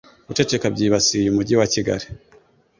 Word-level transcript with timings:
Guceceka 0.27 0.65
byibasiye 0.73 1.25
umujyi 1.29 1.55
wa 1.59 1.67
kigali 1.73 2.05